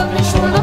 [0.00, 0.59] publish one.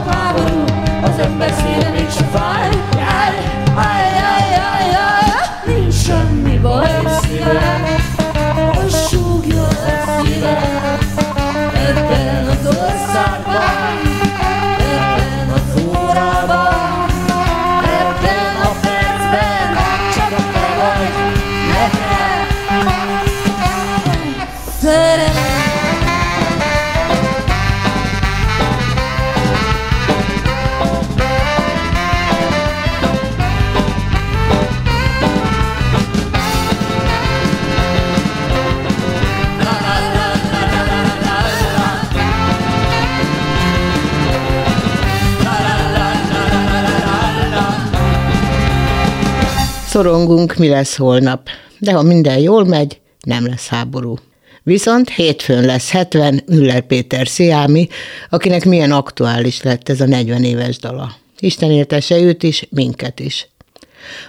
[49.98, 51.50] Szorongunk, mi lesz holnap.
[51.80, 54.16] De ha minden jól megy, nem lesz háború.
[54.64, 57.88] Viszont hétfőn lesz 70 Müller Péter Sziámi,
[58.30, 61.12] akinek milyen aktuális lett ez a 40 éves dala.
[61.40, 63.48] Isten éltese őt is, minket is.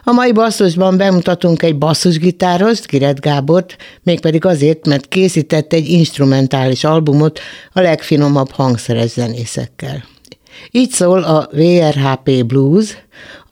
[0.04, 7.40] A mai basszusban bemutatunk egy basszusgitárost, Giret Gábort, mégpedig azért, mert készített egy instrumentális albumot
[7.72, 10.04] a legfinomabb hangszeres zenészekkel.
[10.70, 12.96] Így szól a VRHP Blues,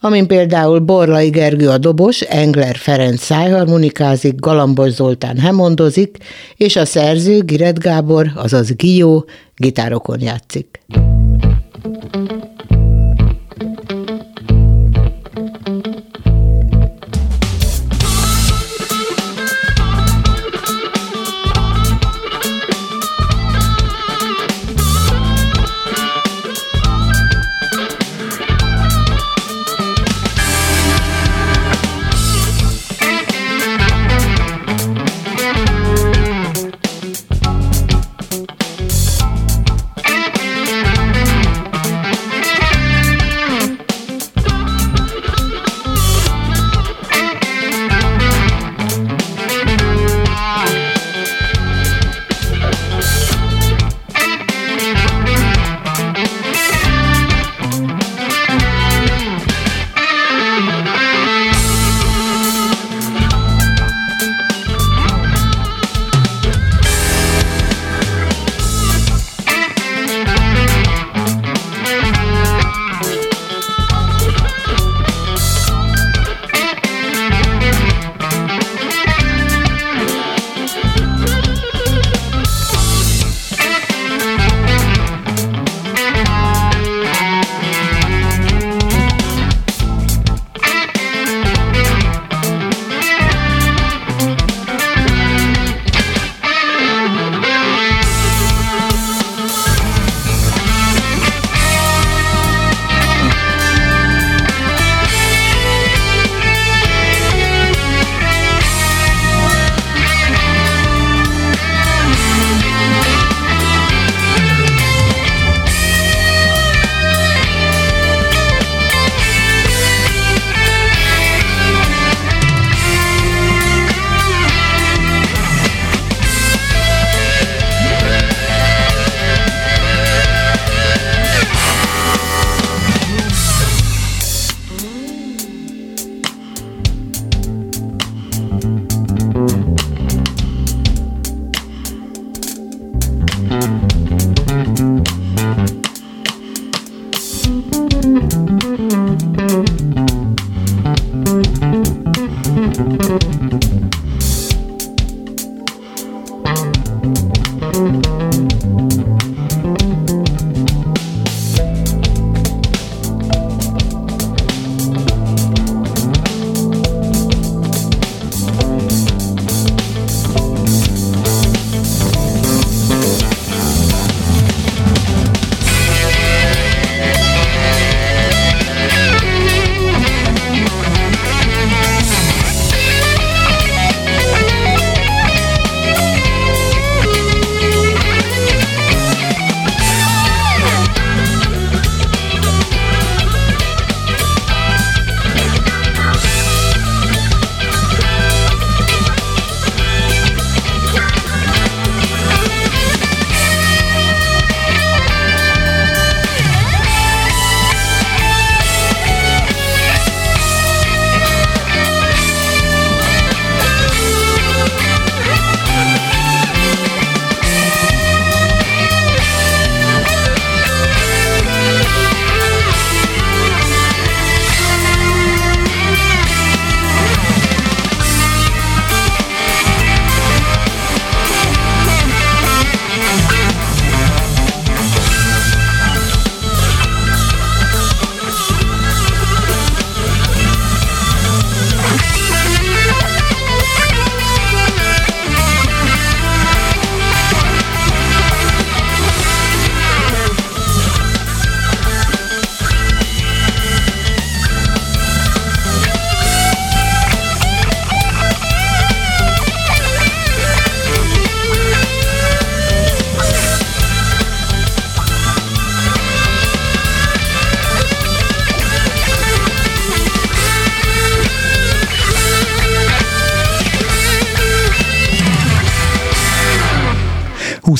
[0.00, 6.16] amin például Borlai Gergő a dobos, Engler Ferenc szájharmonikázik, Galambos Zoltán hemondozik,
[6.56, 9.24] és a szerző Giret Gábor, azaz Gió,
[9.56, 10.80] gitárokon játszik.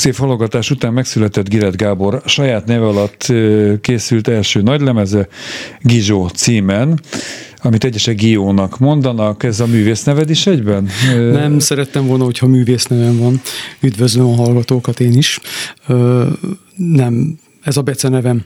[0.06, 3.32] Év halogatás után megszületett Giret Gábor saját neve alatt
[3.80, 5.28] készült első nagylemeze
[5.80, 7.00] Gizsó címen,
[7.62, 9.42] amit egyesek Giónak mondanak.
[9.42, 10.88] Ez a művész neved is egyben?
[11.32, 13.40] Nem, szerettem volna, hogyha művész nevem van.
[13.80, 15.40] Üdvözlöm a hallgatókat én is.
[16.76, 18.44] Nem, ez a Bece nevem.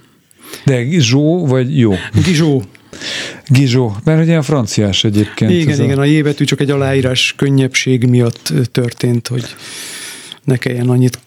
[0.65, 1.95] De Gizsó vagy jó?
[2.25, 2.63] Gizsó.
[3.47, 5.51] Gizsó, mert ilyen franciás egyébként.
[5.51, 6.01] Igen, igen, a...
[6.01, 9.45] a J betű csak egy aláírás könnyebbség miatt történt, hogy
[10.45, 11.19] ne kelljen annyit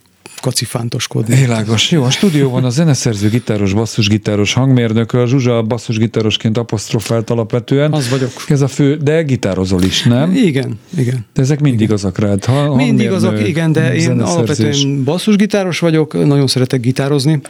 [0.44, 1.36] kacifántoskodni.
[1.36, 1.92] Világos.
[1.92, 7.94] Jó, a stúdióban a zeneszerző, gitáros, basszusgitáros hangmérnök, a Zsuzsa basszusgitárosként apostrofált alapvetően.
[7.94, 8.32] Az vagyok.
[8.48, 10.36] Ez a fő, de gitározol is, nem?
[10.36, 11.26] Igen, igen.
[11.34, 11.94] De ezek mindig igen.
[11.94, 12.46] azok rád.
[12.46, 17.42] Ha, mindig azok, igen, de én alapvetően basszusgitáros vagyok, nagyon szeretek gitározni,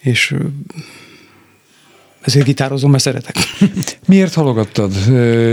[0.00, 0.34] és
[2.24, 3.36] ezért gitározom, mert szeretek.
[4.06, 4.92] Miért halogattad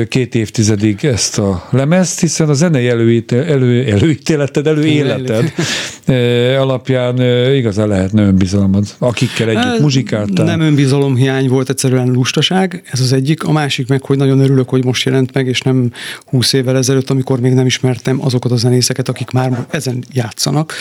[0.08, 5.54] két évtizedig ezt a lemezt, hiszen a zenei előítél, elő, előítéleted, előéleted
[6.60, 7.22] alapján
[7.56, 10.46] igazán lehetne önbizalmad, akikkel együtt hát, muzsikáltál.
[10.46, 13.44] Nem önbizalom hiány volt, egyszerűen lustaság, ez az egyik.
[13.44, 15.92] A másik meg, hogy nagyon örülök, hogy most jelent meg, és nem
[16.26, 20.74] húsz évvel ezelőtt, amikor még nem ismertem azokat a zenészeket, akik már ezen játszanak.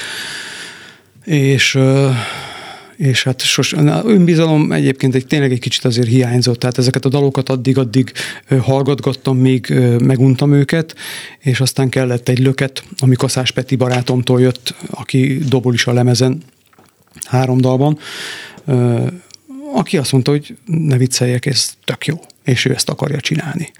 [1.25, 1.78] És
[3.00, 3.73] és hát sos,
[4.04, 8.12] önbizalom egyébként egy, tényleg egy kicsit azért hiányzott, tehát ezeket a dalokat addig-addig
[8.61, 9.66] hallgatgattam, még
[10.02, 10.95] meguntam őket,
[11.38, 16.42] és aztán kellett egy löket, ami Kaszás Peti barátomtól jött, aki dobol is a lemezen
[17.25, 17.99] három dalban,
[19.75, 23.71] aki azt mondta, hogy ne vicceljek, ez tök jó, és ő ezt akarja csinálni.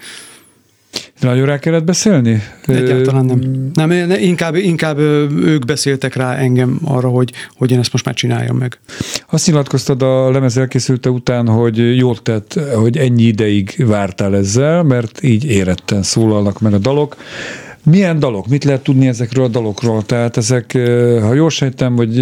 [1.21, 2.43] Nagyon rá kellett beszélni?
[2.65, 3.71] Egyáltalán nem.
[3.73, 4.97] nem inkább, inkább
[5.45, 8.79] ők beszéltek rá engem arra, hogy, hogy én ezt most már csináljam meg.
[9.29, 15.23] Azt nyilatkoztad a lemez elkészülte után, hogy jól tett, hogy ennyi ideig vártál ezzel, mert
[15.23, 17.15] így éretten szólalnak meg a dalok.
[17.83, 18.47] Milyen dalok?
[18.47, 20.03] Mit lehet tudni ezekről a dalokról?
[20.03, 20.71] Tehát ezek,
[21.21, 22.19] ha jól sejtem, hogy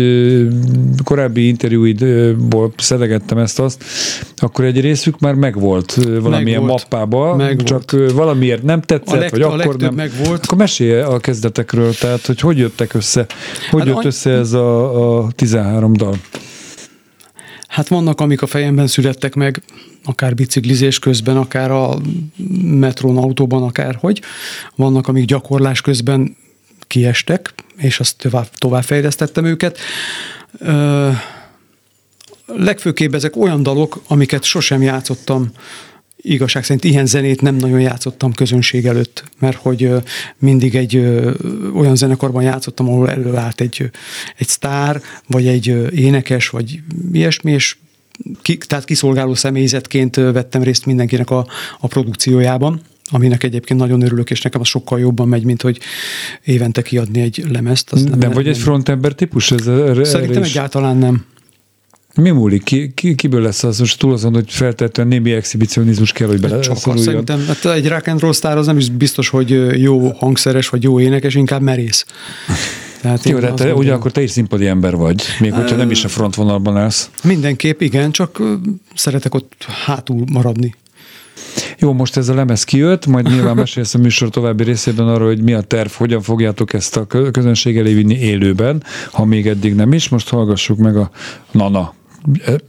[1.04, 3.84] korábbi interjúidból szedegettem ezt-azt,
[4.36, 6.90] akkor egy részük már megvolt valamilyen megvolt.
[6.90, 7.68] mappába, megvolt.
[7.68, 9.94] csak valamiért nem tetszett, leg, vagy akkor nem.
[9.94, 10.44] Megvolt.
[10.44, 13.26] Akkor mesélj a kezdetekről, tehát hogy hogy jöttek össze,
[13.72, 16.16] hogy hát jött össze ez a, a 13 dal?
[17.70, 19.62] Hát vannak, amik a fejemben születtek meg,
[20.04, 21.98] akár biciklizés közben, akár a
[22.64, 24.22] metrón, autóban, akár hogy.
[24.76, 26.38] Vannak, amik gyakorlás közben
[26.88, 29.78] kiestek, és azt tovább, tovább fejlesztettem őket.
[30.60, 31.10] Ö,
[32.46, 35.52] legfőképp ezek olyan dalok, amiket sosem játszottam
[36.22, 39.92] igazság szerint ilyen zenét nem nagyon játszottam közönség előtt, mert hogy
[40.38, 40.98] mindig egy
[41.76, 43.90] olyan zenekarban játszottam, ahol előállt egy,
[44.38, 46.80] egy sztár, vagy egy énekes, vagy
[47.12, 47.76] ilyesmi, és
[48.42, 51.48] ki, tehát kiszolgáló személyzetként vettem részt mindenkinek a,
[51.80, 55.80] a produkciójában aminek egyébként nagyon örülök, és nekem az sokkal jobban megy, mint hogy
[56.44, 57.92] évente kiadni egy lemezt.
[57.92, 59.52] Azt nem, nem vagy egy frontember típus?
[59.52, 59.64] Ez,
[60.08, 60.50] Szerintem is.
[60.50, 61.26] egyáltalán nem.
[62.20, 62.64] Mi múlik?
[62.64, 63.80] Ki, ki, kiből lesz az?
[63.80, 68.08] Most túl azon, hogy feltétlenül némi exhibicionizmus kell, hogy bele Csak szerintem, hát egy rock
[68.08, 72.06] and roll sztár az nem is biztos, hogy jó hangszeres, vagy jó énekes, inkább merész.
[73.02, 76.04] Tehát Jó, de te, ugye akkor te is színpadi ember vagy, még hogyha nem is
[76.04, 77.10] a frontvonalban állsz.
[77.24, 78.42] Mindenképp, igen, csak
[78.96, 80.76] szeretek ott hátul maradni.
[81.78, 85.44] Jó, most ez a lemez kijött, majd nyilván mesélsz a műsor további részében arról, hogy
[85.44, 89.94] mi a terv, hogyan fogjátok ezt a közönség elé vinni élőben, ha még eddig nem
[89.94, 90.10] is.
[90.10, 91.10] Most hallgassuk meg a
[91.52, 91.94] Nana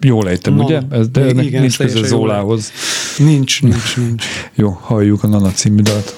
[0.01, 0.65] Jól ejtem, Nana.
[0.65, 0.81] ugye?
[0.91, 2.73] Ez, de igen, nincs köze Zólához.
[3.19, 4.25] Nincs, nincs, nincs.
[4.55, 6.15] Jó, halljuk a Nana című dalt.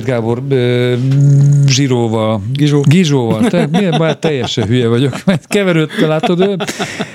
[0.00, 0.42] Giret Gábor
[1.66, 2.84] Zsiróval, Gizsó.
[2.88, 6.62] Gizsóval, te, miért már teljesen hülye vagyok, mert keverődte, látod,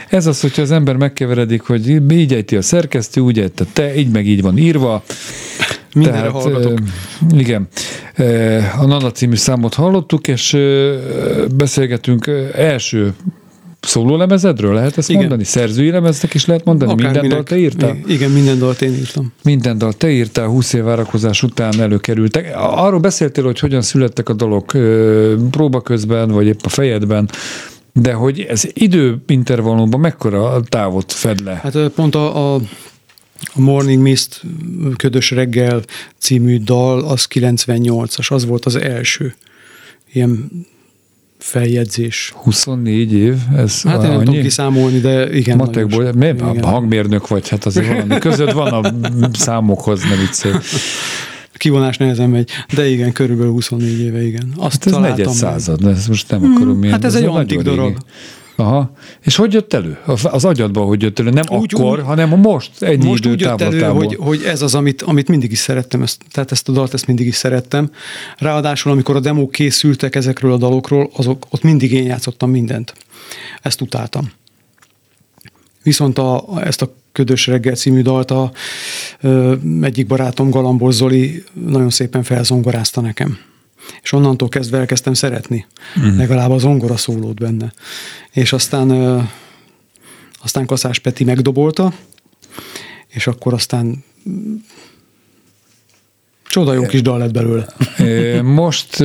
[0.09, 4.11] ez az, hogyha az ember megkeveredik, hogy így ejti a szerkesztő, úgy ejti te, így
[4.11, 5.03] meg így van írva,
[5.93, 6.79] Mindenre Tehát, hallgatok.
[7.37, 7.67] Igen.
[8.77, 10.57] A Nana című számot hallottuk, és
[11.55, 13.13] beszélgetünk első
[13.93, 15.21] lemezedről lehet ezt igen.
[15.21, 15.43] mondani?
[15.43, 16.91] Szerzői lemeznek is lehet mondani?
[16.91, 17.97] Akár minden dalt te írtál?
[18.07, 19.33] Igen, minden dalt én írtam.
[19.43, 22.53] Minden dalt te írtál, 20 év várakozás után előkerültek.
[22.55, 24.65] Arról beszéltél, hogy hogyan születtek a dalok
[25.51, 27.29] próba közben, vagy épp a fejedben,
[27.93, 31.59] de hogy ez időintervallumban mekkora távot fed le?
[31.63, 32.59] Hát pont a, a
[33.53, 34.41] a Morning Mist
[34.95, 35.81] Ködös reggel
[36.17, 39.35] című dal, az 98-as, az volt az első
[40.13, 40.49] ilyen
[41.37, 42.33] feljegyzés.
[42.35, 43.35] 24 év?
[43.55, 45.57] Ez hát én nem tudom kiszámolni, de igen.
[45.57, 48.91] Matekból, mi, hangmérnök vagy, hát azért valami között van a
[49.33, 50.53] számokhoz, ne viccelj.
[51.57, 54.53] Kivonás nehezen megy, de igen, körülbelül 24 éve, igen.
[54.57, 57.27] Azt hát ez negyed század, de ezt most nem hmm, akarom Hát ez, ez egy
[57.27, 57.97] antik darab.
[58.55, 58.91] Aha.
[59.21, 59.97] És hogy jött elő?
[60.05, 61.29] Az agyadban hogy jött elő?
[61.29, 64.75] Nem úgy, akkor, úgy, hanem most egy Most úgy jött elő, hogy, hogy ez az,
[64.75, 67.91] amit, amit mindig is szerettem, ezt, tehát ezt a dalt ezt mindig is szerettem.
[68.37, 72.93] Ráadásul, amikor a demók készültek ezekről a dalokról, azok, ott mindig én játszottam mindent.
[73.61, 74.31] Ezt utáltam.
[75.83, 78.51] Viszont a, ezt a Ködös reggel című dalt a
[79.21, 83.37] ö, egyik barátom Galambos Zoli nagyon szépen felzongorázta nekem
[84.01, 85.65] és onnantól kezdve elkezdtem szeretni.
[85.95, 86.17] Uh-huh.
[86.17, 87.73] Legalább az zongora szólót benne.
[88.31, 89.19] És aztán ö,
[90.43, 91.93] aztán Kaszás Peti megdobolta,
[93.07, 94.03] és akkor aztán
[96.47, 97.73] csoda jó kis dal lett belőle.
[98.41, 98.99] Most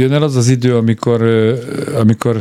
[0.00, 1.22] jön el az az idő, amikor,
[1.94, 2.40] amikor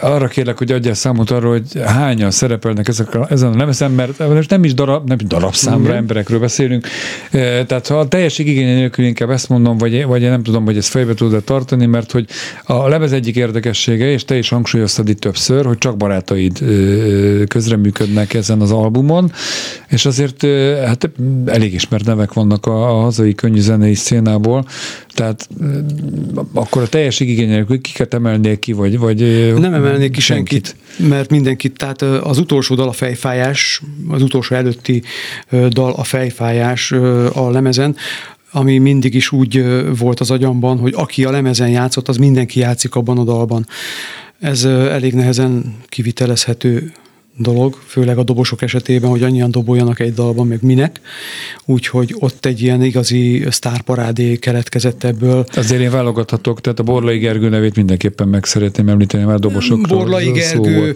[0.00, 4.48] arra kérlek, hogy adjál számot arról, hogy hányan szerepelnek ezek a, ezen a lemezen, mert
[4.48, 5.96] nem is darab, nem darabszámra Igen.
[5.96, 6.86] emberekről beszélünk.
[7.30, 10.76] Tehát ha a teljes igény nélkül inkább ezt mondom, vagy, vagy én nem tudom, hogy
[10.76, 12.26] ezt fejbe tudod tartani, mert hogy
[12.64, 16.58] a lemez egyik érdekessége, és te is hangsúlyoztad itt többször, hogy csak barátaid
[17.48, 19.32] közreműködnek ezen az albumon,
[19.88, 20.46] és azért
[20.84, 21.10] hát
[21.46, 24.64] elég ismert nevek vannak a, a hazai könnyű zenei szénából,
[25.18, 25.48] tehát
[26.54, 29.20] akkor a teljes igény nélkül kiket emelnél ki, vagy, vagy
[29.58, 34.54] nem emelnék ki senkit, senkit, mert mindenkit, tehát az utolsó dal a fejfájás, az utolsó
[34.54, 35.02] előtti
[35.68, 36.92] dal a fejfájás
[37.32, 37.96] a lemezen,
[38.50, 39.64] ami mindig is úgy
[39.98, 43.66] volt az agyamban, hogy aki a lemezen játszott, az mindenki játszik abban a dalban.
[44.40, 46.92] Ez elég nehezen kivitelezhető
[47.38, 51.00] dolog, főleg a dobosok esetében, hogy annyian doboljanak egy dalban, meg minek.
[51.64, 55.44] Úgyhogy ott egy ilyen igazi sztárparádé keletkezett ebből.
[55.54, 60.30] Azért én válogathatok, tehát a Borlai Gergő nevét mindenképpen meg szeretném említeni, már dobosokról Borlai
[60.30, 60.94] Gergő,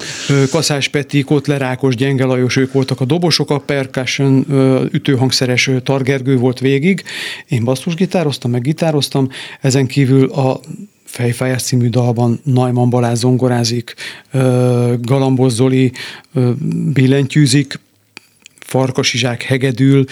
[0.51, 4.47] Kaszás Peti, Kotler Ákos, Gyenge Lajos, ők voltak a dobosok, a percussion
[4.93, 7.03] ütőhangszeres Targergő volt végig.
[7.49, 9.29] Én basszusgitároztam, meg gitároztam,
[9.61, 10.61] ezen kívül a
[11.13, 13.95] Fejfájás című dalban Najman Balázs zongorázik,
[15.01, 15.93] Galambos Zoli
[16.93, 17.81] billentyűzik,
[18.59, 20.05] Farkas hegedül,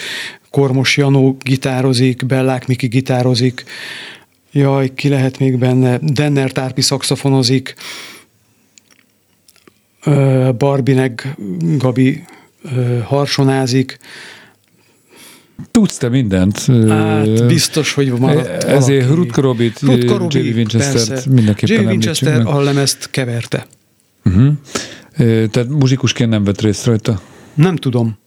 [0.51, 3.65] Kormos Janó gitározik, Bellák Miki gitározik,
[4.53, 7.75] jaj, ki lehet még benne, Denner Tárpi szakszafonozik,
[10.59, 11.37] Barbinek
[11.79, 12.25] Gabi
[13.05, 13.99] harsonázik,
[15.71, 16.67] Tudsz te mindent.
[16.89, 19.81] Hát biztos, hogy maradt Ezért Rutger Robit,
[20.29, 23.67] Jerry Winchester mindenképpen Jerry Winchester a lemezt keverte.
[24.25, 24.53] Uh-huh.
[25.51, 27.21] Tehát muzsikusként nem vett részt rajta?
[27.55, 28.19] Nem tudom.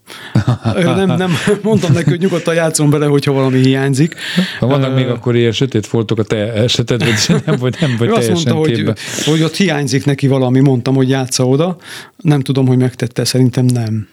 [0.76, 1.32] nem, nem,
[1.64, 4.16] mondtam neki, hogy nyugodtan játszom bele, hogyha valami hiányzik.
[4.60, 7.14] Ha vannak uh, még akkor ilyen sötét foltok a te esetedben,
[7.46, 8.92] nem vagy, nem vagy azt mondta, hogy,
[9.26, 11.78] hogy ott hiányzik neki valami, mondtam, hogy játsza oda.
[12.18, 14.08] Nem tudom, hogy megtette, szerintem nem.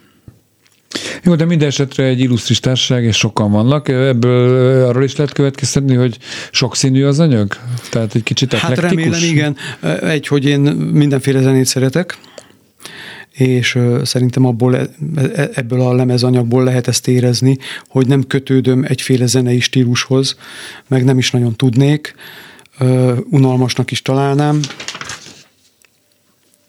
[1.25, 3.89] Jó, de minden esetre egy illusztris társaság, és sokan vannak.
[3.89, 6.19] Ebből arról is lehet következtetni, hogy
[6.51, 7.57] sokszínű az anyag?
[7.91, 9.57] Tehát egy kicsit Hát remélem, igen.
[10.03, 10.61] Egy, hogy én
[10.93, 12.19] mindenféle zenét szeretek,
[13.33, 19.27] és szerintem abból, e, e, ebből a lemezanyagból lehet ezt érezni, hogy nem kötődöm egyféle
[19.27, 20.37] zenei stílushoz,
[20.89, 22.15] meg nem is nagyon tudnék,
[23.31, 24.61] unalmasnak is találnám,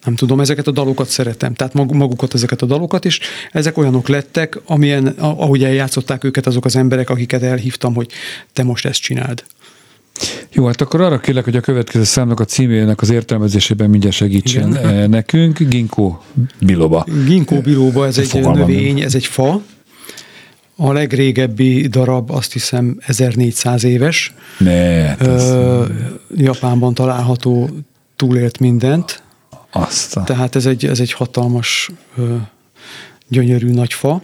[0.04, 3.20] nem tudom, ezeket a dalokat szeretem, tehát magukat ezeket a dalokat is.
[3.52, 8.10] Ezek olyanok lettek, amilyen, ahogy eljátszották őket azok az emberek, akiket elhívtam, hogy
[8.52, 9.44] te most ezt csináld.
[10.52, 14.68] Jó, hát akkor arra kérlek, hogy a következő számnak a címének az értelmezésében mindjárt segítsen
[14.68, 14.86] Igen.
[14.86, 15.58] Eh, nekünk.
[15.58, 16.18] Ginkgo
[16.60, 17.06] biloba.
[17.26, 19.62] Ginkgo biloba, ez egy Fogalmam növény, ez egy fa.
[20.76, 24.34] A legrégebbi darab azt hiszem 1400 éves.
[24.58, 25.50] Ne, hát ez...
[25.50, 25.84] Ö,
[26.36, 27.70] Japánban található,
[28.16, 29.22] túlélt mindent.
[29.72, 30.18] Azt.
[30.24, 31.90] Tehát ez egy, ez egy hatalmas,
[33.28, 34.22] gyönyörű nagy fa,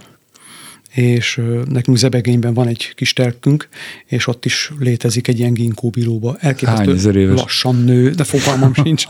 [0.94, 3.68] és nekünk Zebegényben van egy kis telkünk,
[4.06, 6.36] és ott is létezik egy ilyen ginkóbilóba.
[6.40, 9.06] Elképesztő lassan nő, de fogalmam sincs.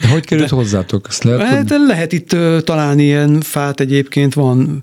[0.00, 1.06] de hogy került de, hozzátok?
[1.08, 4.82] Ezt lehet, hát, lehet itt találni ilyen fát egyébként, van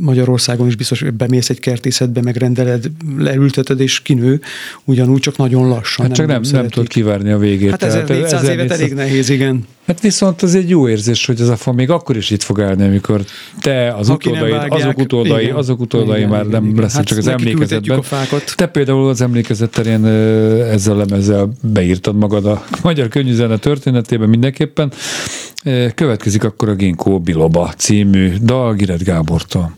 [0.00, 4.40] Magyarországon is biztos, hogy bemész egy kertészetbe, megrendeled, leülteted és kinő,
[4.84, 6.06] ugyanúgy csak nagyon lassan.
[6.06, 7.70] Hát csak nem, nem, nem tudod kivárni a végét.
[7.70, 9.66] Hát 1400 évet elég nehéz, igen.
[9.86, 12.60] Hát viszont az egy jó érzés, hogy ez a fa még akkor is itt fog
[12.60, 13.24] állni, amikor
[13.60, 17.04] te, az Aki utódaid, azok utódai, igen, azok utódai igen, már igen, nem lesz, hát
[17.04, 18.02] csak az emlékezetben.
[18.54, 24.92] Te például az emlékezet terén ezzel a lemezzel beírtad magad a magyar könnyűzene történetében mindenképpen.
[25.94, 29.76] Következik akkor a Ginkó Biloba című dal Giret Gábortól.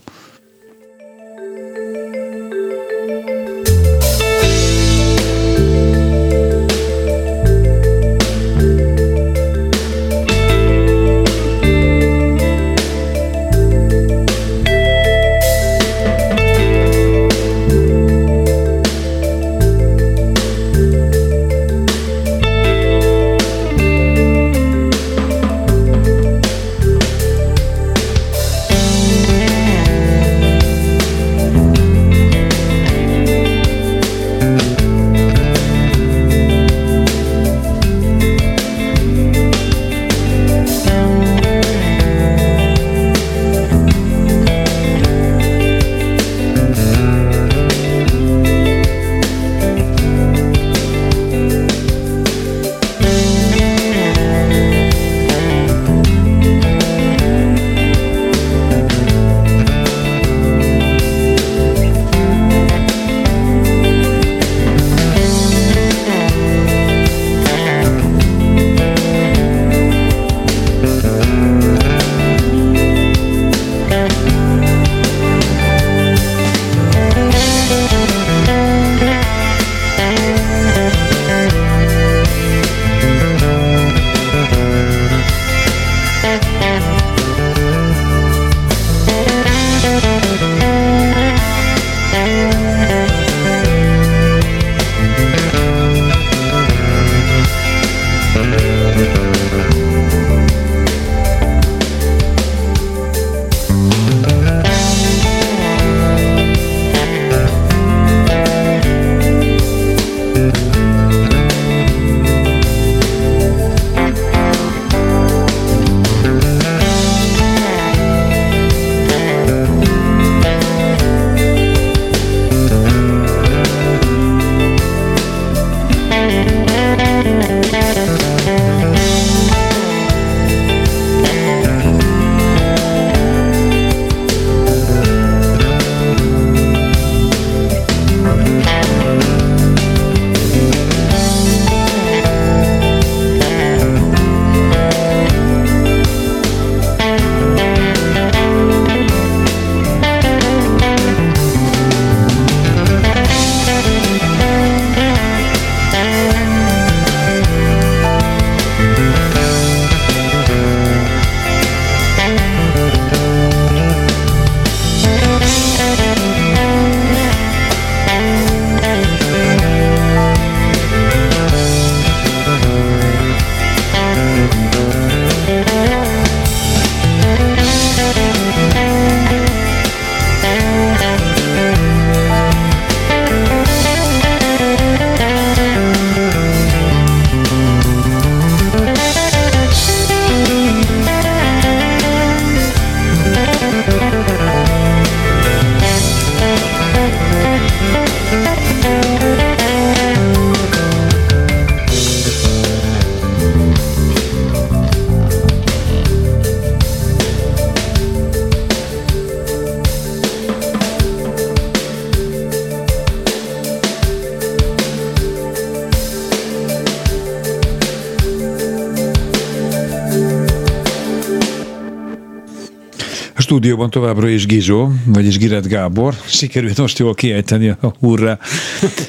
[223.48, 226.14] Stúdióban továbbra is Gizsó, vagyis Giret Gábor.
[226.26, 228.38] Sikerült most jól kiejteni a hurrá.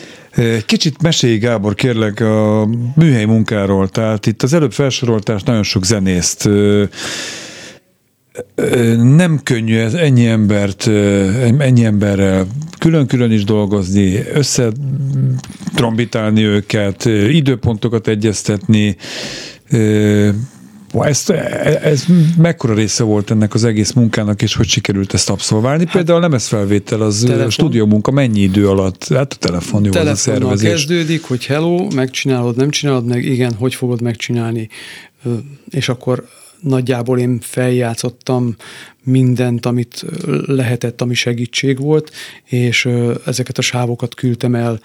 [0.66, 3.90] Kicsit mesélj, Gábor, kérlek a műhely munkáról.
[3.90, 6.50] Tehát itt az előbb felsoroltás nagyon sok zenészt
[8.96, 10.88] nem könnyű ez ennyi embert,
[11.58, 12.48] ennyi emberrel
[12.78, 18.96] külön-külön is dolgozni, összetrombitálni őket, időpontokat egyeztetni,
[20.94, 22.06] ezt, ez
[22.38, 25.84] mekkora része volt ennek az egész munkának, és hogy sikerült ezt abszolválni?
[25.86, 27.46] Hát, Például a lemezfelvétel, az telefon.
[27.46, 29.08] a stúdió munka mennyi idő alatt?
[29.08, 30.70] Hát a telefon jó, az a szervezés.
[30.70, 34.70] kezdődik, hogy hello, megcsinálod, nem csinálod meg, igen, hogy fogod megcsinálni,
[35.70, 36.28] és akkor
[36.60, 38.56] nagyjából én feljátszottam
[39.04, 40.06] mindent, amit
[40.46, 42.12] lehetett, ami segítség volt,
[42.44, 42.88] és
[43.26, 44.80] ezeket a sávokat küldtem el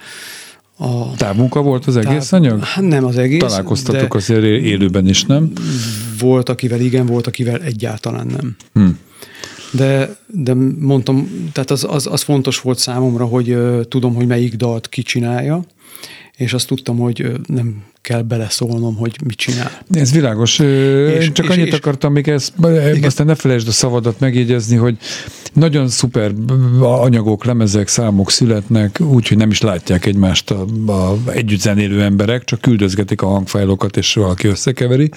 [0.77, 2.65] a Távmunka volt az egész táv, anyag?
[2.65, 3.41] Hát nem az egész.
[3.41, 5.53] Találkoztatok azért élőben is, nem?
[6.19, 8.57] Volt, akivel igen, volt, akivel egyáltalán nem.
[8.73, 8.99] Hmm.
[9.73, 14.55] De, de mondtam, tehát az, az, az fontos volt számomra, hogy uh, tudom, hogy melyik
[14.55, 15.65] dalt kicsinálja,
[16.37, 19.71] és azt tudtam, hogy nem kell beleszólnom, hogy mit csinál.
[19.91, 20.59] Ez világos.
[20.59, 23.03] És, Csak és, annyit és, akartam még ezt, igen.
[23.03, 24.97] aztán ne felejtsd a szavadat megjegyezni, hogy
[25.53, 26.33] nagyon szuper
[26.81, 32.61] anyagok, lemezek, számok születnek, úgyhogy nem is látják egymást a, a együtt zenélő emberek, csak
[32.61, 35.11] küldözgetik a hangfájlokat, és valaki összekeveri,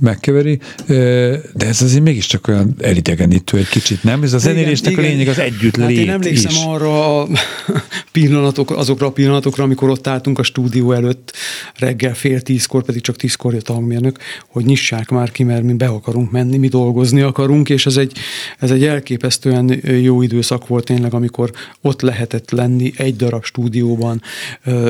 [0.00, 4.22] megkeveri, de ez azért mégiscsak olyan elidegenítő egy kicsit, nem?
[4.22, 6.62] Ez a zenélésnek igen, a lényeg az együtt hát lét Én emlékszem is.
[6.64, 7.28] arra a
[8.12, 11.36] pillanatok, azokra a pillanatokra, amikor ott álltunk a stúdió előtt
[11.74, 14.18] reggel fél tízkor, pedig csak tízkor jött a hangmérnök,
[14.48, 18.18] hogy nyissák már ki, mert mi be akarunk menni, mi dolgozni akarunk, és ez egy,
[18.58, 24.22] ez egy elképesztően jó időszak volt tényleg, amikor ott lehetett lenni egy darab stúdióban,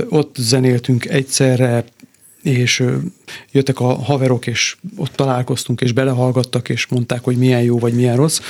[0.09, 1.85] ott zenéltünk egyszerre,
[2.43, 2.85] és
[3.53, 8.17] jöttek a haverok, és ott találkoztunk, és belehallgattak, és mondták, hogy milyen jó, vagy milyen
[8.17, 8.41] rossz.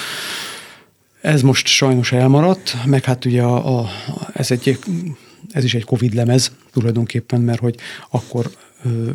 [1.20, 3.88] Ez most sajnos elmaradt, meg hát ugye a, a,
[4.32, 4.78] ez, egy,
[5.58, 7.74] ez is egy Covid lemez tulajdonképpen, mert hogy
[8.10, 8.50] akkor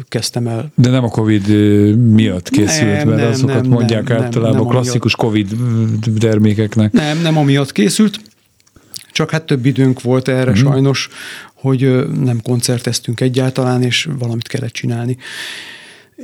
[0.08, 0.72] kezdtem el.
[0.76, 1.48] De nem a Covid
[2.14, 5.50] miatt készült, nem, mert nem, azokat nem, mondják nem, általában nem, a klasszikus amiatt.
[5.50, 6.92] Covid termékeknek.
[6.92, 8.20] Nem, nem amiatt készült,
[9.12, 10.54] csak hát több időnk volt erre mm.
[10.54, 11.10] sajnos,
[11.54, 15.18] hogy nem koncerteztünk egyáltalán, és valamit kellett csinálni.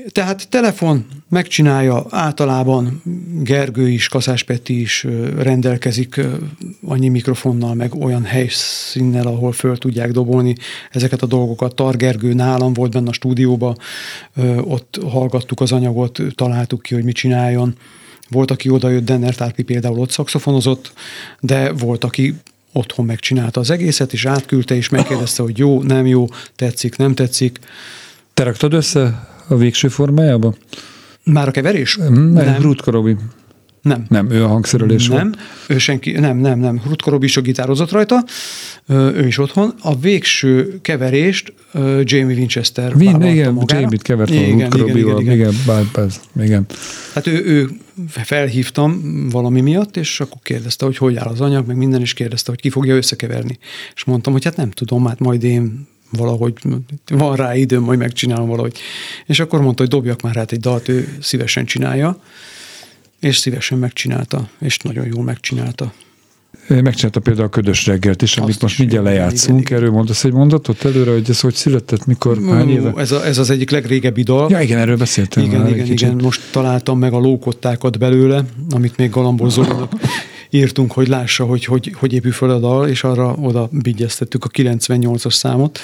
[0.07, 3.01] Tehát telefon megcsinálja, általában
[3.43, 5.07] Gergő is, Kaszás Peti is
[5.37, 6.21] rendelkezik
[6.85, 10.55] annyi mikrofonnal, meg olyan helyszínnel, ahol föl tudják dobolni
[10.91, 11.75] ezeket a dolgokat.
[11.75, 13.75] Tar Gergő nálam volt benne a stúdióba,
[14.61, 17.75] ott hallgattuk az anyagot, találtuk ki, hogy mit csináljon.
[18.29, 20.93] Volt, aki odajött, Denner Tárpi például ott szakszofonozott,
[21.39, 22.35] de volt, aki
[22.73, 27.59] otthon megcsinálta az egészet, és átküldte, és megkérdezte, hogy jó, nem jó, tetszik, nem tetszik.
[28.39, 30.55] Te raktad össze a végső formájába?
[31.23, 31.95] Már a keverés?
[31.95, 32.61] Nem, nem.
[32.61, 33.15] Rutka Robi.
[33.81, 34.05] Nem.
[34.09, 35.37] Nem, ő a hangszerelés Nem, volt.
[35.67, 36.81] ő senki, nem, nem, nem.
[36.87, 38.23] Rutka Robi is a gitározott rajta,
[38.87, 39.73] ő is otthon.
[39.81, 41.53] A végső keverést
[42.03, 43.79] Jamie Winchester Vin, igen, magára.
[43.79, 45.21] Jamie-t kevert igen, a Rutka Robival.
[45.21, 46.09] Igen, igen, igen.
[46.35, 46.65] igen, igen.
[47.13, 47.69] Hát ő, ő
[48.07, 52.51] felhívtam valami miatt, és akkor kérdezte, hogy hogy áll az anyag, meg minden, is kérdezte,
[52.51, 53.57] hogy ki fogja összekeverni.
[53.95, 56.53] És mondtam, hogy hát nem tudom, hát majd én valahogy
[57.07, 58.77] van rá időm, majd megcsinálom valahogy.
[59.25, 62.19] És akkor mondta, hogy dobjak már hát egy dalt, ő szívesen csinálja,
[63.19, 65.93] és szívesen megcsinálta, és nagyon jól megcsinálta.
[66.67, 69.59] Megcsinálta például a ködös reggelt is, amit Azt most mindjárt lejátszunk.
[69.59, 72.93] Igen, erről mondasz egy mondatot előre, hogy ez hogy született, mikor, hány éve?
[72.95, 74.49] Ez, a, ez az egyik legrégebbi dal.
[74.49, 75.43] Ja, igen, erről beszéltem.
[75.43, 76.15] Igen, már igen, igen.
[76.21, 79.91] Most találtam meg a lókottákat belőle, amit még Galambos Zolinak
[80.49, 84.49] írtunk, hogy lássa, hogy, hogy hogy épül fel a dal, és arra oda bigyeztettük a
[84.49, 85.79] 98-as számot,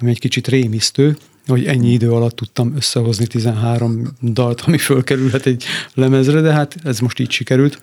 [0.00, 5.64] ami egy kicsit rémisztő, hogy ennyi idő alatt tudtam összehozni 13 dalt, ami fölkerülhet egy
[5.94, 7.78] lemezre, de hát ez most így sikerült.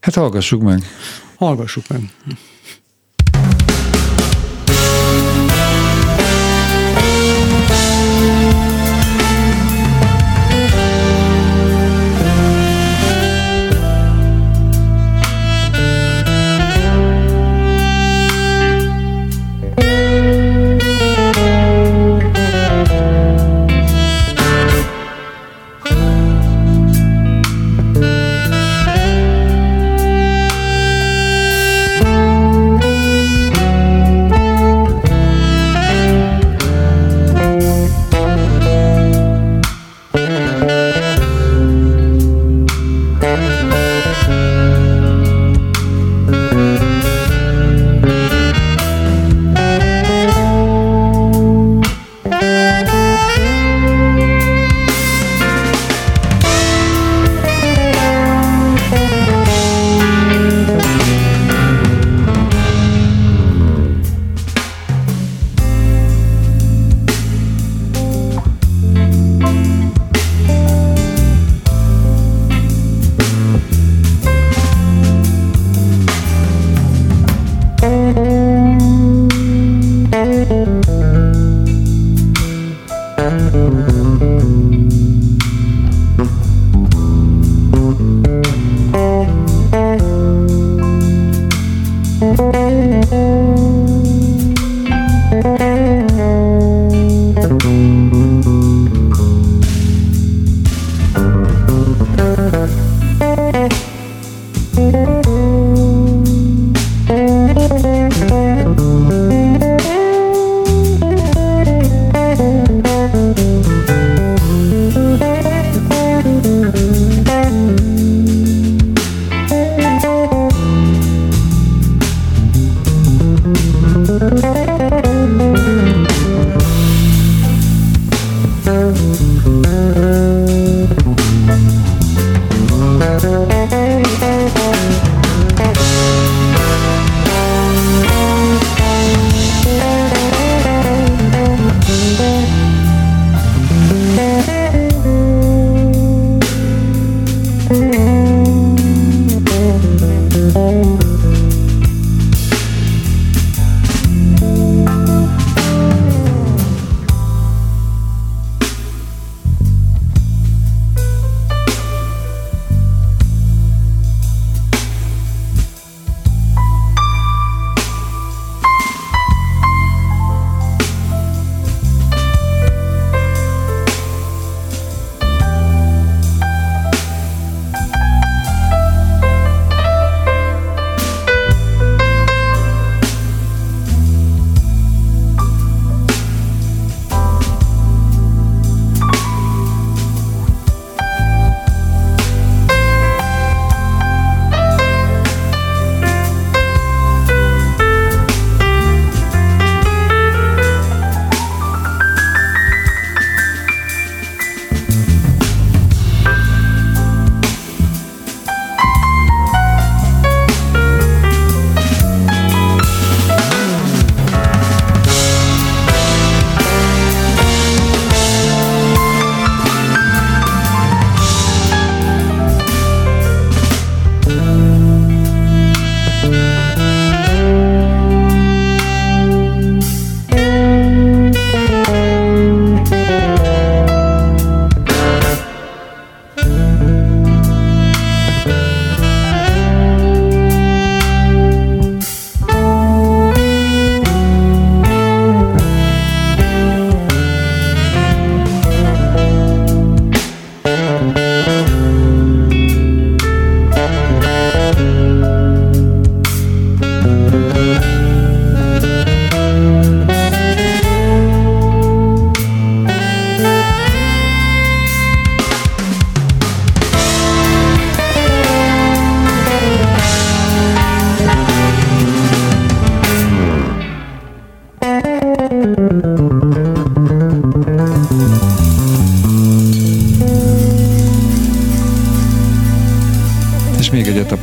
[0.00, 0.82] Hát hallgassuk meg.
[1.36, 2.00] Hallgassuk meg.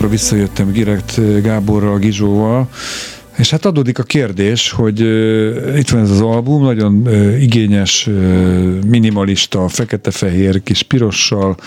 [0.08, 2.70] Visszajöttem direkt Gáborral, Gizsóval,
[3.38, 8.08] és hát adódik a kérdés, hogy uh, itt van ez az album, nagyon uh, igényes,
[8.08, 8.14] uh,
[8.86, 11.58] minimalista, fekete-fehér, kis pirossal,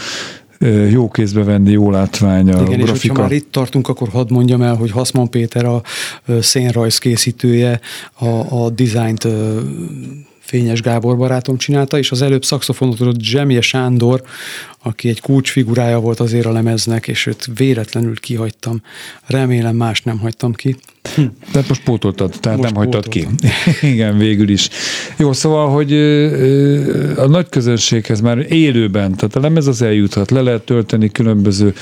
[0.91, 3.15] jó kézbe venni, jó látvány a Igen, grafika.
[3.15, 5.83] és már itt tartunk, akkor hadd mondjam el, hogy Haszman Péter a
[6.41, 7.81] szénrajz készítője,
[8.19, 9.27] a, a dizájnt
[10.51, 14.23] Fényes Gábor barátom csinálta, és az előbb szakszofonot Zsemje Sándor,
[14.83, 18.83] aki egy kulcsfigurája volt azért a lemeznek, és őt véletlenül kihagytam.
[19.27, 20.77] Remélem más nem hagytam ki.
[21.53, 23.27] Tehát most pótoltad, tehát most nem hagytad ki.
[23.93, 24.69] Igen, végül is.
[25.17, 25.93] Jó, szóval, hogy
[27.17, 31.75] a nagy közönséghez már élőben, tehát a lemez az eljuthat, le lehet tölteni különböző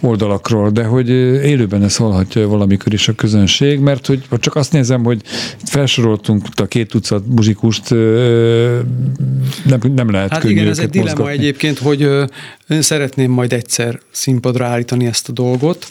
[0.00, 5.04] oldalakról, de hogy élőben ezt hallhatja valamikor is a közönség, mert hogy csak azt nézem,
[5.04, 5.20] hogy
[5.64, 7.90] felsoroltunk a két tucat muzsikust,
[9.64, 11.38] nem, nem lehet Hát igen, ez egy dilemma mozgatni.
[11.38, 12.08] egyébként, hogy
[12.68, 15.86] én szeretném majd egyszer színpadra állítani ezt a dolgot,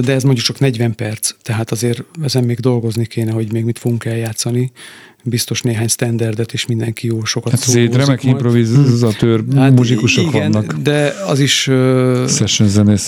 [0.00, 3.78] de ez mondjuk csak 40 perc, tehát azért ezen még dolgozni kéne, hogy még mit
[3.78, 4.72] fogunk eljátszani.
[5.22, 7.86] Biztos néhány standardet, és mindenki jó sokat hát szól.
[7.86, 10.72] remek improvizatőr hát muzsikusok igen, vannak.
[10.72, 11.68] de az is,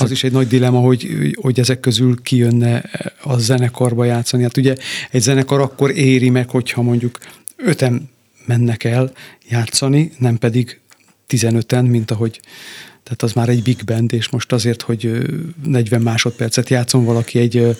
[0.01, 1.09] az is egy nagy dilema, hogy,
[1.41, 2.83] hogy ezek közül kijönne
[3.23, 4.43] a zenekarba játszani.
[4.43, 4.75] Hát ugye
[5.11, 7.19] egy zenekar akkor éri meg, hogyha mondjuk
[7.57, 8.09] öten
[8.47, 9.13] mennek el
[9.49, 10.81] játszani, nem pedig
[11.29, 12.41] 15-en, mint ahogy
[13.09, 15.13] tehát az már egy big band, és most azért, hogy
[15.65, 17.77] 40 másodpercet játszom valaki egy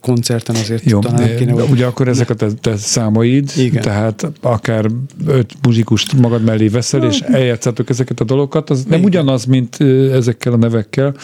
[0.00, 1.62] koncerten, azért Jó, talán nem kéne...
[1.62, 3.82] Ugye akkor ezek a te, te számaid, Igen.
[3.82, 4.86] tehát akár
[5.26, 9.80] öt muzsikust magad mellé veszel, és eljátszátok ezeket a dolgokat, az nem ugyanaz, mint
[10.12, 11.14] ezekkel a nevekkel,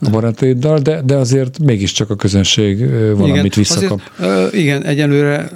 [0.00, 4.00] a barátaiddal, de, de azért mégiscsak a közönség valamit igen, visszakap.
[4.18, 5.50] Azért, igen, egyelőre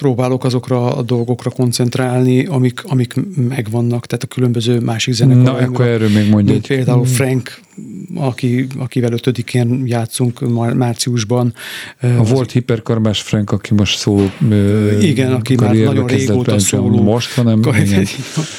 [0.00, 3.14] próbálok azokra a dolgokra koncentrálni, amik, amik
[3.48, 5.60] megvannak, tehát a különböző másik zenekarok.
[5.60, 6.66] Na, akkor erről még mondj egy.
[6.66, 7.12] Például hmm.
[7.12, 7.60] Frank,
[8.14, 10.40] aki, akivel ötödikén játszunk
[10.74, 11.54] márciusban.
[12.00, 14.30] A volt hiperkarmás Frank, aki most szóló
[15.00, 17.02] Igen, aki már nagyon régóta szóló.
[17.02, 18.06] Most, hanem igen.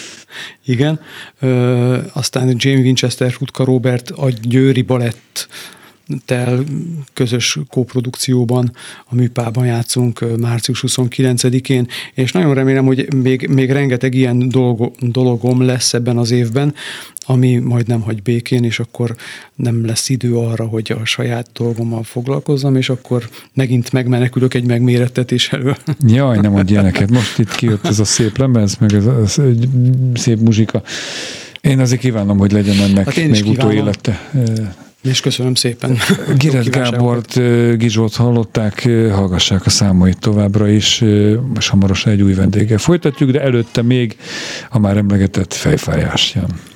[0.74, 1.00] igen.
[1.39, 5.48] Ö, aztán James Winchester, Rutka Robert, a Győri Balett
[6.26, 6.64] tel
[7.14, 8.72] közös kóprodukcióban
[9.05, 15.62] a műpában játszunk március 29-én, és nagyon remélem, hogy még, még rengeteg ilyen dolgo, dologom
[15.62, 16.74] lesz ebben az évben,
[17.26, 19.16] ami majd nem hagy békén, és akkor
[19.55, 25.51] nem lesz idő arra, hogy a saját dolgommal foglalkozzam, és akkor megint megmenekülök egy megmérettetés
[25.51, 25.78] elől.
[26.07, 27.09] Jaj, nem adj ilyeneket.
[27.09, 29.26] Most itt kijött ez a szép lemez, meg ez a
[30.14, 30.84] szép muzsika.
[31.62, 34.32] Én azért kívánom, hogy legyen ennek hát még utóélete.
[35.02, 35.97] És köszönöm szépen.
[36.38, 37.39] Gires Gábort,
[37.78, 38.82] Gizsót hallották,
[39.12, 41.04] hallgassák a számait továbbra is,
[41.58, 44.18] és hamarosan egy új vendéggel folytatjuk, de előtte még
[44.70, 46.70] a már emlegetett fejfájás jön.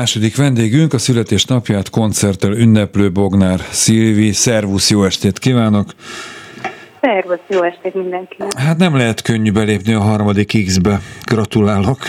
[0.00, 4.32] Második vendégünk a születésnapját koncerttel ünneplő Bognár Szilvi.
[4.32, 5.86] Szervusz, jó estét kívánok!
[7.00, 8.58] Szervusz, jó estét mindenkinek!
[8.58, 10.98] Hát nem lehet könnyű belépni a harmadik X-be.
[11.24, 11.98] Gratulálok!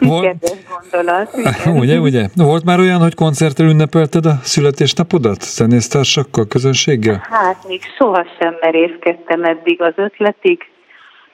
[0.00, 0.36] Volt...
[0.72, 1.36] gondolat.
[1.36, 1.76] Igen.
[1.76, 2.28] Ugye, ugye?
[2.36, 5.40] Volt már olyan, hogy koncerttel ünnepelted a születésnapodat?
[5.42, 7.26] Zenésztársakkal, közönséggel?
[7.30, 10.58] Hát még sohasem merészkedtem eddig az ötletig,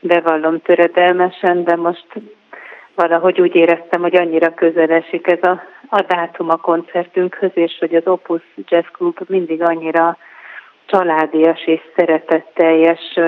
[0.00, 2.06] bevallom töredelmesen, de most
[3.00, 7.94] valahogy úgy éreztem, hogy annyira közel esik ez a, a dátum a koncertünkhöz, és hogy
[7.94, 10.16] az Opus Jazz Club mindig annyira
[10.86, 13.18] családias és szeretetteljes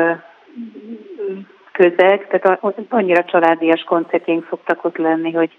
[1.72, 5.50] közeg, tehát annyira családias koncertjeink szoktak ott lenni, hogy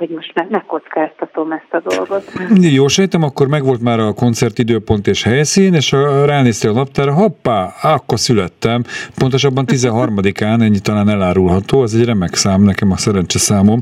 [0.00, 2.32] hogy most ne, ne kockáztatom ezt a dolgot.
[2.76, 7.12] Jó, sejtem, akkor megvolt már a koncert időpont és helyszín, és a, ránéztél a naptára,
[7.12, 8.82] hoppá, akkor születtem,
[9.18, 13.80] pontosabban 13-án, ennyi talán elárulható, az egy remek szám, nekem a szerencse számom.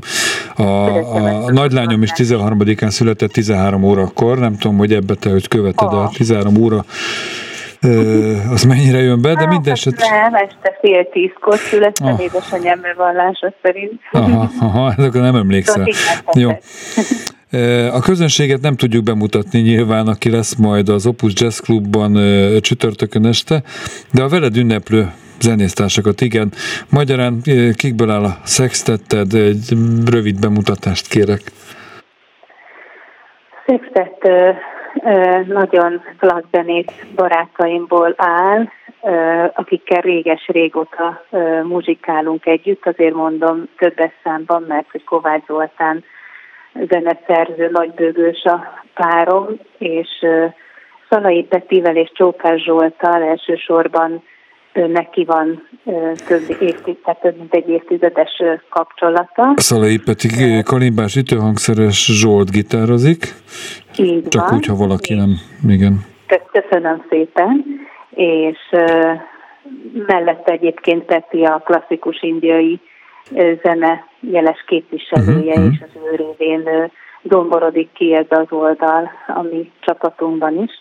[0.55, 0.63] A,
[1.15, 6.09] a nagylányom is 13-án született 13 órakor, nem tudom, hogy ebbe te, hogy követed a
[6.13, 6.85] 13 óra
[8.51, 9.95] az mennyire jön be, de hát, minden eset...
[10.09, 12.21] Nem, este fél tízkor születtem oh.
[12.21, 14.01] édesanyám vallása szerint.
[14.11, 15.87] Aha, aha, ezekre nem emlékszel.
[16.33, 16.49] Jó.
[17.91, 22.17] A közönséget nem tudjuk bemutatni nyilván, aki lesz majd az Opus Jazz Clubban
[22.61, 23.63] csütörtökön este,
[24.13, 26.51] de a veled ünneplő zenésztársakat, igen.
[26.89, 27.41] Magyarán
[27.75, 29.33] kikből áll a szextetted?
[29.33, 29.73] Egy
[30.05, 31.41] rövid bemutatást kérek.
[33.65, 34.21] Szextett
[35.47, 36.85] nagyon klassz
[37.15, 38.67] barátaimból áll,
[39.53, 41.25] akikkel réges-régóta
[41.63, 46.03] muzsikálunk együtt, azért mondom többes számban, mert hogy Kovács Zoltán
[46.89, 50.07] zeneszerző, nagybőgős a párom, és
[51.09, 54.23] Szalai Petivel és Csókás Zsoltal elsősorban
[54.73, 55.67] neki van
[56.27, 59.53] több évtized, több mint egy évtizedes kapcsolata.
[59.55, 60.27] Szalai Peti
[60.63, 63.33] kalimbás ütőhangszeres Zsolt gitározik.
[63.99, 64.57] Így Csak van.
[64.57, 65.35] úgy, ha valaki nem,
[65.67, 66.05] igen.
[66.51, 67.65] Köszönöm szépen,
[68.09, 68.57] és
[70.07, 72.79] mellette egyébként Peti a klasszikus indiai
[73.63, 75.73] zene jeles képviselője, uh-huh.
[75.73, 76.91] és az ő révén
[77.21, 80.71] domborodik ki ez az oldal a mi csapatunkban is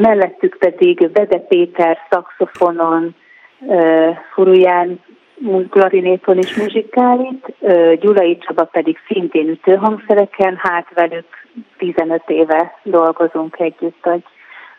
[0.00, 3.14] mellettük pedig Bede Péter szakszofonon,
[4.34, 5.00] Furuján
[5.70, 7.54] klarinéton is muzsikálít,
[8.00, 11.26] Gyulai Csaba pedig szintén ütőhangszereken, hát velük
[11.78, 14.24] 15 éve dolgozunk együtt, hogy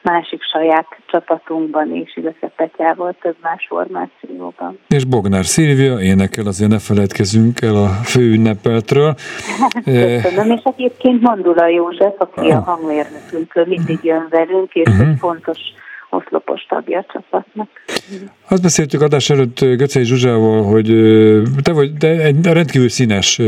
[0.01, 4.79] másik saját csapatunkban is, illetve Petyával több más formációban.
[4.87, 9.13] És Bognár Szilvia énekel, azért ne feledkezünk el a főünnepeltről.
[9.83, 12.65] Köszönöm, és egyébként Mandula József, aki a ah.
[12.65, 15.07] hangmérnökünk, mindig jön velünk, és uh-huh.
[15.07, 15.59] egy fontos
[16.15, 17.69] oszlopos tagja a csapatnak.
[18.47, 20.85] Azt beszéltük adás előtt Göcei Zsuzsával, hogy
[21.61, 23.39] te vagy de egy rendkívül színes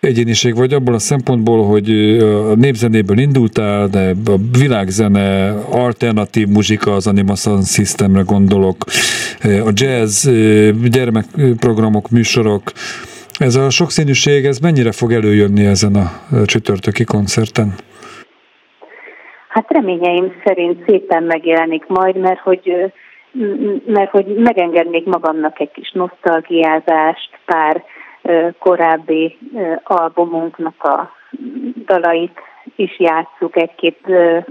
[0.00, 1.90] egyéniség vagy abból a szempontból, hogy
[2.50, 8.84] a népzenéből indultál, de a világzene, alternatív muzsika, az Animation Systemre gondolok,
[9.42, 10.28] a jazz,
[10.84, 12.72] gyermekprogramok, műsorok,
[13.38, 17.74] ez a sokszínűség, ez mennyire fog előjönni ezen a csütörtöki koncerten?
[19.54, 22.92] Hát reményeim szerint szépen megjelenik majd, mert hogy
[23.86, 27.84] mert hogy megengednék magamnak egy kis nosztalgiázást, pár
[28.58, 29.38] korábbi
[29.82, 31.12] albumunknak a
[31.86, 32.40] dalait
[32.76, 33.98] is játsszuk, egy-két,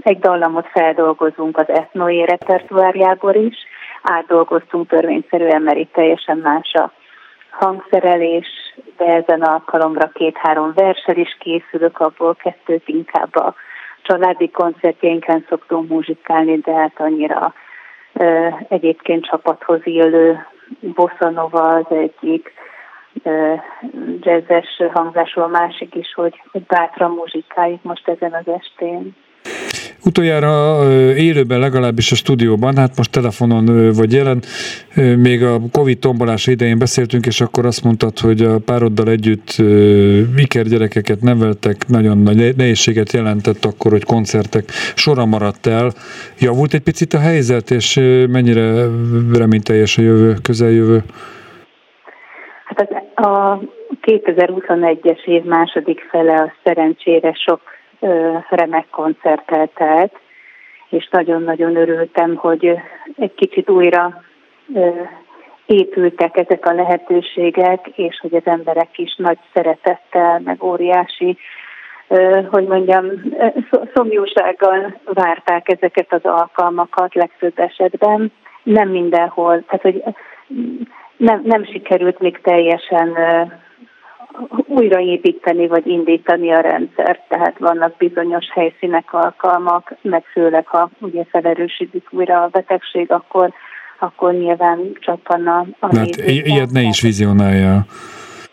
[0.00, 3.56] egy dallamot feldolgozunk az etnoi repertoárjából is,
[4.02, 6.92] átdolgoztunk törvényszerűen, mert itt teljesen más a
[7.50, 8.48] hangszerelés,
[8.96, 13.54] de ezen alkalomra két-három versel is készülök, abból kettőt inkább a
[14.04, 17.54] családi koncertjénken szoktunk muzsikálni, de hát annyira
[18.68, 20.46] egyébként csapathoz élő
[20.80, 22.52] bosszanova az egyik,
[24.20, 29.16] jazzes hangzású a másik is, hogy, hogy bátran muzsikáljuk most ezen az estén.
[30.06, 30.82] Utoljára
[31.16, 34.42] élőben legalábbis a stúdióban, hát most telefonon vagy jelen,
[35.16, 39.62] még a Covid tombolása idején beszéltünk, és akkor azt mondtad, hogy a pároddal együtt
[40.64, 45.92] gyerekeket neveltek, nagyon nagy nehézséget jelentett akkor, hogy koncertek sora maradt el.
[46.38, 47.94] Javult egy picit a helyzet, és
[48.30, 48.86] mennyire
[49.32, 51.02] reményteljes a jövő, közeljövő?
[52.64, 53.60] Hát az, a
[54.02, 57.60] 2021-es év második fele a szerencsére sok
[58.48, 60.12] remek koncerttel telt,
[60.88, 62.78] és nagyon-nagyon örültem, hogy
[63.16, 64.22] egy kicsit újra
[65.66, 71.38] épültek ezek a lehetőségek, és hogy az emberek is nagy szeretettel, meg óriási,
[72.50, 73.06] hogy mondjam,
[73.94, 78.32] szomjúsággal várták ezeket az alkalmakat legtöbb esetben,
[78.62, 80.02] nem mindenhol, tehát hogy
[81.16, 83.16] nem, nem sikerült még teljesen
[84.66, 92.06] újraépíteni vagy indítani a rendszert, tehát vannak bizonyos helyszínek, alkalmak, meg főleg ha ugye felerősítik
[92.10, 93.52] újra a betegség, akkor,
[93.98, 97.86] akkor nyilván csappan a, a hát ilyet ne is vizionálja.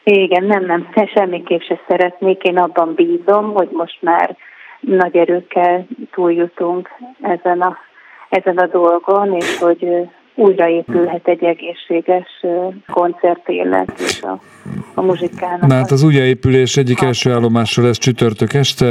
[0.04, 2.44] Igen, nem, nem, semmiképp se szeretnék.
[2.44, 4.38] Én abban bízom, hogy most már
[4.80, 6.90] nagy erőkkel túljutunk
[7.22, 7.78] ezen a,
[8.30, 12.46] ezen a dolgon, és hogy újraépülhet egy egészséges
[12.92, 14.40] koncertélet és a,
[14.94, 15.68] a muzsikának.
[15.68, 18.86] Na hát az újraépülés egyik első állomása lesz csütörtök este.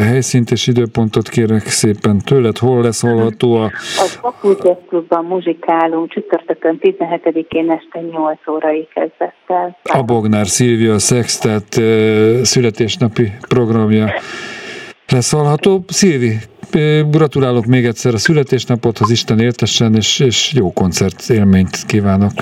[0.00, 2.58] Helyszínt és időpontot kérek szépen tőled.
[2.58, 3.64] Hol lesz hallható a...
[3.64, 9.76] Az Opus Jazz Clubban muzsikálunk csütörtökön 17-én este 8 órai kezdettel.
[9.82, 11.80] A Bognár Szilvia Sextet
[12.42, 14.12] születésnapi programja
[15.08, 15.84] lesz hallható.
[15.88, 16.38] Szilvi,
[17.10, 22.32] Gratulálok még egyszer a születésnapodhoz, Isten éltessen, és, és jó koncert élményt kívánok.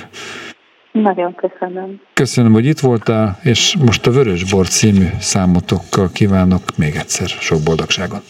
[0.93, 2.01] Nagyon köszönöm.
[2.12, 8.23] Köszönöm, hogy itt voltál, és most a Vörösbor című számotokkal kívánok még egyszer sok boldogságot.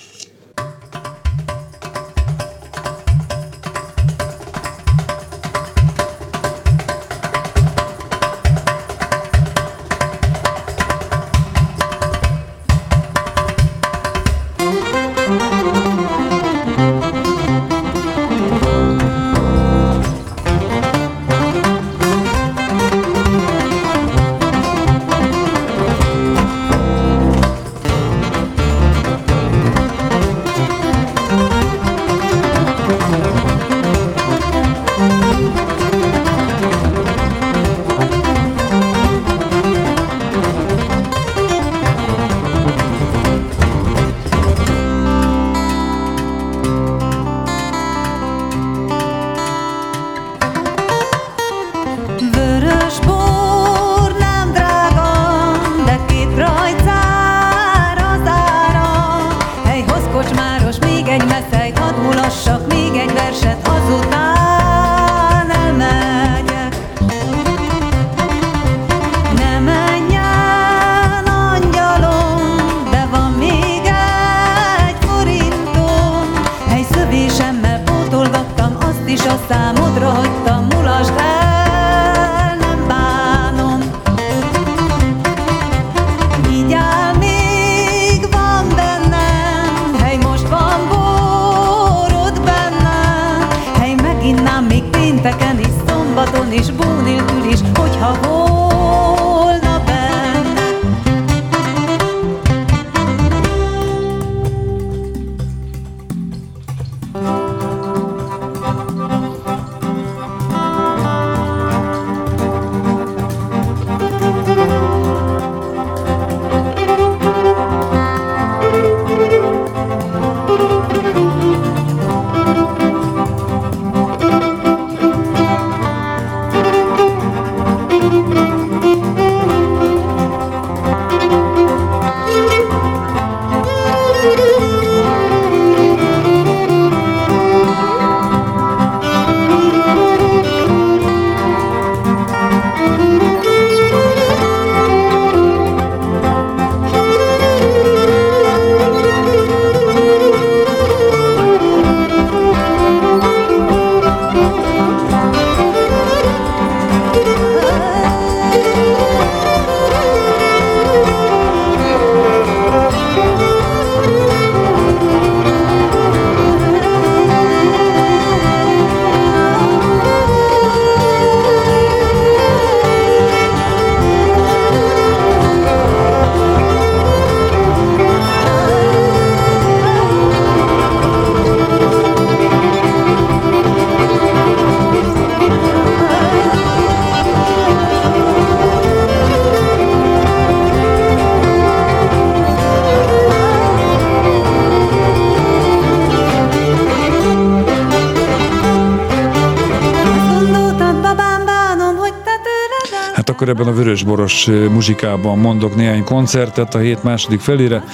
[204.04, 207.84] Vörösboros muzsikában mondok néhány koncertet a hét második felére.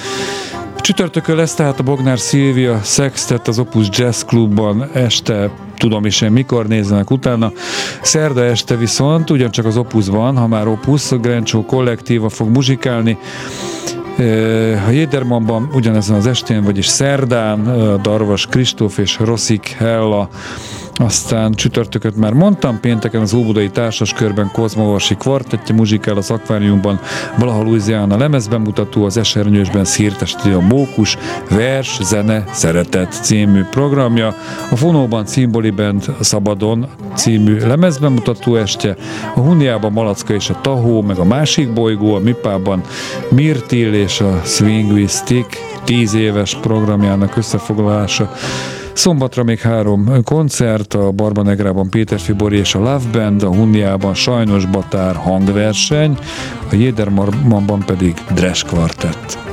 [0.77, 6.31] Csütörtökön lesz tehát a Bognár Szilvia Sextet az Opus Jazz Clubban este, tudom is én
[6.31, 7.51] mikor nézzenek utána.
[8.01, 13.17] Szerda este viszont ugyancsak az Opus van, ha már Opus, a Grencsó kollektíva fog muzsikálni.
[14.87, 17.63] A Jédermanban ugyanezen az estén, vagyis szerdán
[18.01, 20.29] Darvas Kristóf és Rosszik Hella
[21.01, 26.99] aztán csütörtököt már mondtam, pénteken az Óbudai Társas Körben Kozmovarsi kvartettje muzsikál az akváriumban,
[27.39, 31.17] Blaha Louisiana lemezbemutató, az Esernyősben Szirtesti a Mókus,
[31.49, 34.35] vers, zene, szeretet című programja,
[34.71, 38.95] a Fonóban Cimboli Band Szabadon című lemezbemutató este,
[39.35, 42.81] a Huniában Malacka és a Tahó, meg a másik bolygó, a Mipában
[43.29, 48.31] Mirtil és a Swing Stick, tíz éves programjának összefoglalása,
[48.93, 54.65] Szombatra még három koncert, a Barbanegrában Péter Fibori és a Love Band, a Hunniában Sajnos
[54.65, 56.17] Batár hangverseny,
[56.71, 59.50] a Jédermanban pedig Dresch Quartet.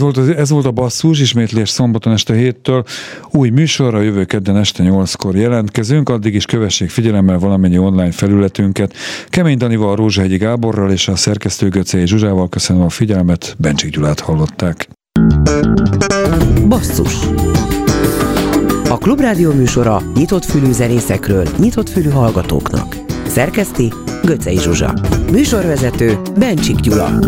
[0.00, 2.84] Ez volt, az, ez volt a basszus, ismétlés szombaton este héttől.
[3.30, 8.94] Új műsorra jövő kedden este 8-kor jelentkezünk, addig is kövessék figyelemmel valamennyi online felületünket.
[9.28, 14.88] Kemény Danival, Rózsahegyi Gáborral és a szerkesztő Göcé Zsuzsával köszönöm a figyelmet, Bencsik Gyulát hallották.
[16.68, 17.14] Basszus
[18.88, 22.96] A Klubrádió műsora nyitott fülű zenészekről, nyitott fülű hallgatóknak.
[23.26, 23.92] Szerkeszti
[24.22, 24.94] Göcej Zsuzsa.
[25.30, 27.18] Műsorvezető Bencsik Gyula.